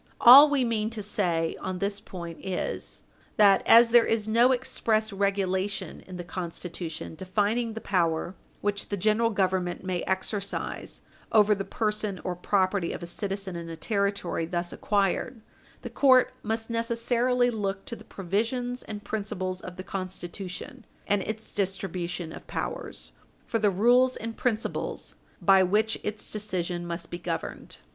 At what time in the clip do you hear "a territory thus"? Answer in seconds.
13.69-14.73